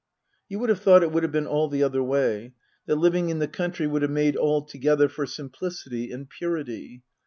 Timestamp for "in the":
3.29-3.47